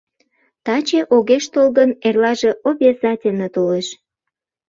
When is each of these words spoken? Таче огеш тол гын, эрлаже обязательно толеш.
Таче 0.65 0.99
огеш 1.15 1.45
тол 1.53 1.67
гын, 1.77 1.89
эрлаже 2.07 2.51
обязательно 2.69 3.47
толеш. 3.55 3.87